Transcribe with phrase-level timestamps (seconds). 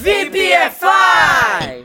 [0.00, 1.84] VPFI!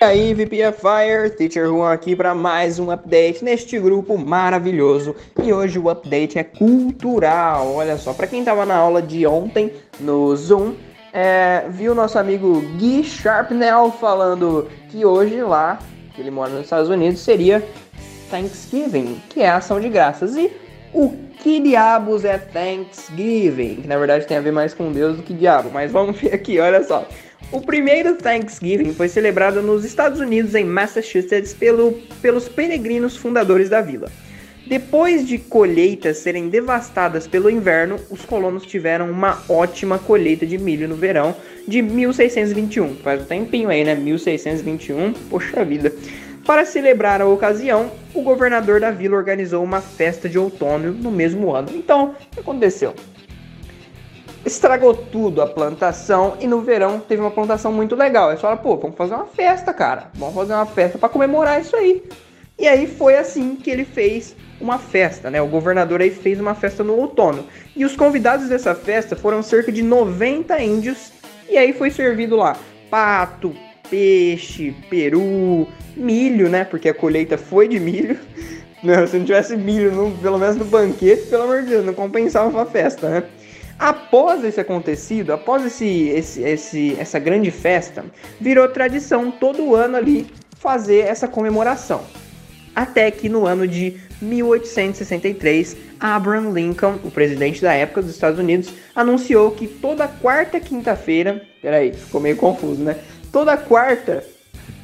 [0.00, 5.16] E aí, VPFire, Teacher Juan aqui para mais um update neste grupo maravilhoso.
[5.42, 7.74] E hoje o update é cultural.
[7.74, 10.74] Olha só, para quem tava na aula de ontem no Zoom,
[11.12, 15.80] é, viu nosso amigo Gui Sharpnell falando que hoje lá,
[16.14, 17.60] que ele mora nos Estados Unidos, seria
[18.30, 20.36] Thanksgiving, que é a ação de graças.
[20.36, 20.52] E
[20.92, 23.76] o que diabos é Thanksgiving?
[23.82, 26.34] Que na verdade tem a ver mais com Deus do que diabo, mas vamos ver
[26.34, 27.06] aqui, olha só.
[27.52, 33.80] O primeiro Thanksgiving foi celebrado nos Estados Unidos, em Massachusetts, pelo, pelos peregrinos fundadores da
[33.80, 34.10] vila.
[34.66, 40.88] Depois de colheitas serem devastadas pelo inverno, os colonos tiveram uma ótima colheita de milho
[40.88, 41.36] no verão
[41.68, 42.96] de 1621.
[42.96, 43.94] Faz um tempinho aí, né?
[43.94, 45.92] 1621, poxa vida.
[46.46, 51.52] Para celebrar a ocasião, o governador da vila organizou uma festa de outono no mesmo
[51.52, 51.70] ano.
[51.74, 52.94] Então, o que aconteceu?
[54.46, 58.30] estragou tudo a plantação e no verão teve uma plantação muito legal.
[58.30, 60.10] Aí fala, pô, vamos fazer uma festa, cara.
[60.14, 62.04] Vamos fazer uma festa para comemorar isso aí.
[62.56, 65.42] E aí foi assim que ele fez uma festa, né?
[65.42, 67.44] O governador aí fez uma festa no outono.
[67.74, 71.12] E os convidados dessa festa foram cerca de 90 índios.
[71.48, 72.56] E aí foi servido lá
[72.88, 73.54] pato,
[73.90, 76.64] peixe, peru, milho, né?
[76.64, 78.18] Porque a colheita foi de milho.
[78.82, 82.62] Não, se não tivesse milho, pelo menos no banquete, pelo amor de Deus, não compensava
[82.62, 83.22] a festa, né?
[83.78, 88.04] Após esse acontecido, após esse, esse, esse, essa grande festa,
[88.40, 90.26] virou tradição todo ano ali
[90.58, 92.02] fazer essa comemoração.
[92.74, 98.72] Até que no ano de 1863, Abraham Lincoln, o presidente da época dos Estados Unidos,
[98.94, 102.96] anunciou que toda quarta quinta-feira, peraí, ficou meio confuso, né?
[103.32, 104.24] Toda quarta,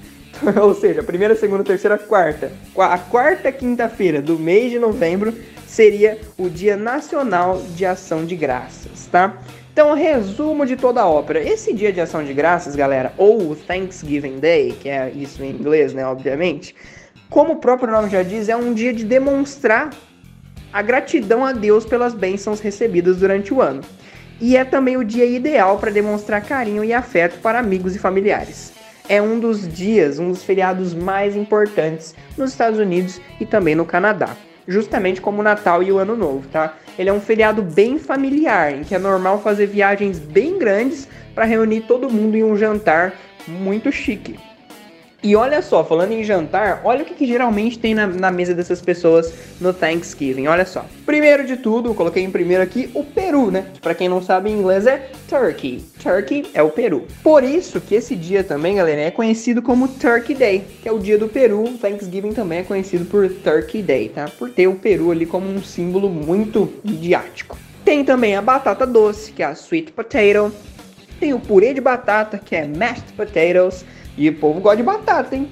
[0.61, 5.35] ou seja, primeira, segunda, terceira, quarta, a quarta quinta-feira do mês de novembro
[5.67, 9.39] seria o Dia Nacional de Ação de Graças, tá?
[9.73, 11.43] Então, resumo de toda a ópera.
[11.43, 15.95] Esse dia de ação de graças, galera, ou Thanksgiving Day, que é isso em inglês,
[15.95, 16.77] né, obviamente,
[17.31, 19.89] como o próprio nome já diz, é um dia de demonstrar
[20.70, 23.81] a gratidão a Deus pelas bênçãos recebidas durante o ano.
[24.42, 28.73] E é também o dia ideal para demonstrar carinho e afeto para amigos e familiares.
[29.08, 33.86] É um dos dias, um dos feriados mais importantes nos Estados Unidos e também no
[33.86, 34.36] Canadá
[34.67, 36.77] justamente como o Natal e o Ano Novo, tá?
[36.97, 41.45] Ele é um feriado bem familiar, em que é normal fazer viagens bem grandes para
[41.45, 43.13] reunir todo mundo em um jantar
[43.48, 44.39] muito chique.
[45.24, 48.52] E olha só, falando em jantar, olha o que, que geralmente tem na, na, mesa
[48.55, 50.48] dessas pessoas no Thanksgiving.
[50.48, 50.84] Olha só.
[51.06, 53.66] Primeiro de tudo, coloquei em primeiro aqui o peru, né?
[53.80, 55.84] Pra quem não sabe em inglês é turkey.
[56.02, 57.06] Turkey é o peru.
[57.22, 60.98] Por isso que esse dia também, galera, é conhecido como Turkey Day, que é o
[60.98, 61.68] dia do peru.
[61.80, 64.28] Thanksgiving também é conhecido por Turkey Day, tá?
[64.36, 67.56] Por ter o peru ali como um símbolo muito midiático.
[67.84, 70.52] Tem também a batata doce, que é a sweet potato.
[71.20, 73.84] Tem o purê de batata, que é mashed potatoes.
[74.17, 75.48] E o povo gosta de batata, hein?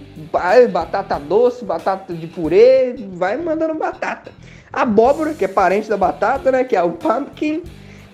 [0.70, 4.32] Batata doce, batata de purê, vai mandando batata.
[4.72, 6.64] Abóbora, que é parente da batata, né?
[6.64, 7.62] Que é o pumpkin.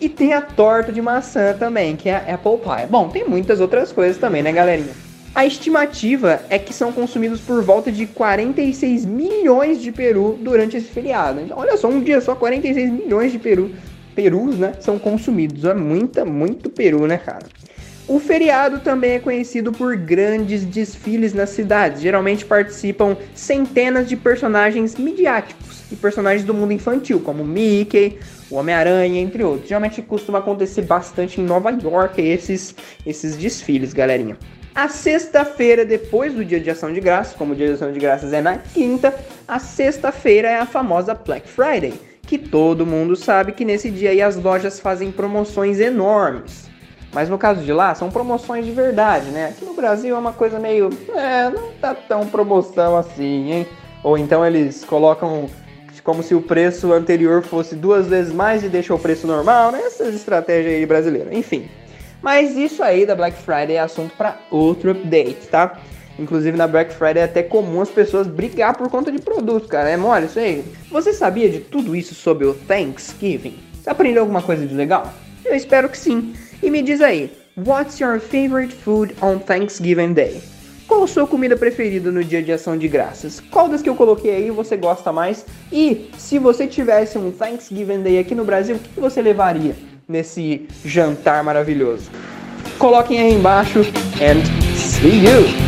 [0.00, 2.86] E tem a torta de maçã também, que é a apple pie.
[2.88, 4.92] Bom, tem muitas outras coisas também, né, galerinha?
[5.34, 10.88] A estimativa é que são consumidos por volta de 46 milhões de peru durante esse
[10.88, 11.40] feriado.
[11.40, 13.70] Então, olha só, um dia só 46 milhões de peru,
[14.14, 15.64] perus, né, são consumidos.
[15.64, 17.44] É muita, muito peru, né, cara?
[18.08, 22.00] O feriado também é conhecido por grandes desfiles nas cidades.
[22.00, 29.20] Geralmente participam centenas de personagens midiáticos e personagens do mundo infantil, como Mickey, o Homem-Aranha,
[29.20, 29.68] entre outros.
[29.68, 34.38] Geralmente costuma acontecer bastante em Nova York esses, esses desfiles, galerinha.
[34.72, 37.98] A sexta-feira, depois do Dia de Ação de Graças, como o Dia de Ação de
[37.98, 39.12] Graças é na quinta,
[39.48, 44.36] a sexta-feira é a famosa Black Friday, que todo mundo sabe que nesse dia as
[44.36, 46.75] lojas fazem promoções enormes.
[47.16, 49.47] Mas no caso de lá, são promoções de verdade, né?
[49.47, 50.91] Aqui no Brasil é uma coisa meio.
[51.15, 53.66] É, não tá tão promoção assim, hein?
[54.04, 55.49] Ou então eles colocam
[56.04, 59.81] como se o preço anterior fosse duas vezes mais e deixa o preço normal, né?
[59.87, 61.32] Essas estratégias aí brasileiras.
[61.32, 61.71] Enfim.
[62.21, 65.78] Mas isso aí da Black Friday é assunto para outro update, tá?
[66.19, 69.89] Inclusive na Black Friday é até comum as pessoas brigar por conta de produtos, cara.
[69.89, 70.62] É mole isso aí?
[70.91, 73.59] Você sabia de tudo isso sobre o Thanksgiving?
[73.72, 75.10] Você aprendeu alguma coisa de legal?
[75.47, 76.34] Eu espero que sim.
[76.62, 80.41] E me diz aí, what's your favorite food on Thanksgiving Day?
[80.88, 83.41] Qual a sua comida preferida no dia de ação de graças?
[83.50, 85.44] Qual das que eu coloquei aí você gosta mais?
[85.70, 89.74] E se você tivesse um Thanksgiving Day aqui no Brasil, o que você levaria
[90.08, 92.10] nesse jantar maravilhoso?
[92.78, 93.80] Coloquem aí embaixo
[94.20, 94.44] and
[94.76, 95.66] see you!